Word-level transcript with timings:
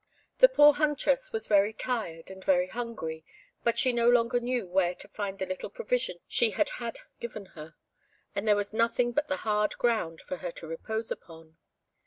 The 0.39 0.49
poor 0.49 0.73
huntress 0.73 1.31
was 1.31 1.45
very 1.45 1.73
tired 1.73 2.31
and 2.31 2.43
very 2.43 2.65
hungry, 2.65 3.23
but 3.63 3.77
she 3.77 3.93
no 3.93 4.09
longer 4.09 4.39
knew 4.39 4.65
where 4.67 4.95
to 4.95 5.07
find 5.07 5.37
the 5.37 5.45
little 5.45 5.69
provision 5.69 6.17
she 6.27 6.49
had 6.49 6.69
had 6.69 6.97
given 7.19 7.45
her, 7.53 7.75
and 8.33 8.47
there 8.47 8.55
was 8.55 8.73
nothing 8.73 9.11
but 9.11 9.27
the 9.27 9.37
hard 9.45 9.77
ground 9.77 10.19
for 10.21 10.37
her 10.37 10.49
to 10.53 10.65
repose 10.65 11.11
upon. 11.11 11.57